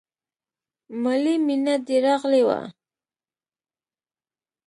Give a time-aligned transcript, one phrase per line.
[1.01, 2.59] مالې مينه دې راغلې وه.